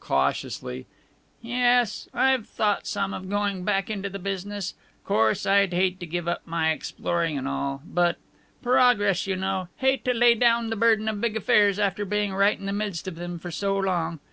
[0.00, 0.86] Cautiously:
[1.40, 4.74] "Yes, I've thought some of going back into business.
[5.04, 8.16] 'Course I'd hate to give up my exploring and all, but
[8.60, 12.58] Progress, you know; hate to lay down the burden of big affairs after being right
[12.58, 14.18] in the midst of them for so long."